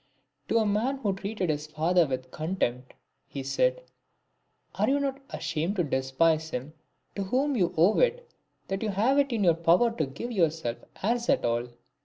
[0.45, 2.95] '7 To a man who treated his father with contempt,
[3.27, 3.83] he said,
[4.73, 6.73] "Are you not ashamed to despise him
[7.15, 8.27] to whom you owe it
[8.67, 11.67] that you have it in your power to give yourself airs at all